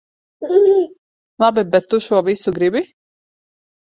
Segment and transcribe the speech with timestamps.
[1.43, 2.87] Labi, bet tu šo visu gribi?